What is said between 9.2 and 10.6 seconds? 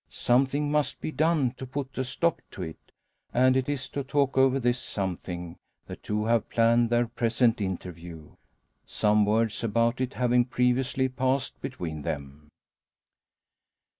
words about it having